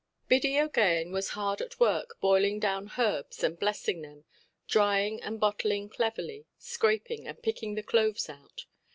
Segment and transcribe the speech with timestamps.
[0.27, 4.25] Biddy OʼGaghan was hard at work, boiling down herbs and blessing them,
[4.67, 8.65] drying and bottling cleverly, scraping, and picking the cloves out.